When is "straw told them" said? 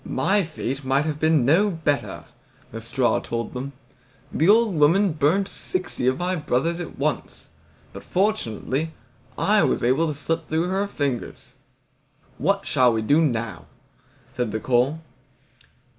2.81-3.73